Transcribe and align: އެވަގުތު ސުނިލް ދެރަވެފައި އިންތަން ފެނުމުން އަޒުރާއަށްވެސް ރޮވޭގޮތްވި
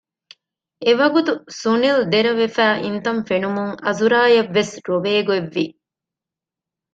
އެވަގުތު 0.85 1.33
ސުނިލް 1.61 2.01
ދެރަވެފައި 2.11 2.77
އިންތަން 2.83 3.21
ފެނުމުން 3.27 3.73
އަޒުރާއަށްވެސް 3.85 4.73
ރޮވޭގޮތްވި 4.87 5.65